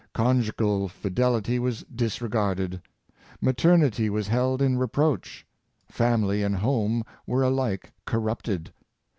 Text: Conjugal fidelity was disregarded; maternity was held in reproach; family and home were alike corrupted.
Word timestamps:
Conjugal 0.15 0.87
fidelity 0.87 1.59
was 1.59 1.83
disregarded; 1.83 2.81
maternity 3.39 4.09
was 4.09 4.27
held 4.29 4.59
in 4.59 4.79
reproach; 4.79 5.45
family 5.87 6.41
and 6.41 6.55
home 6.55 7.03
were 7.27 7.43
alike 7.43 7.93
corrupted. 8.07 8.73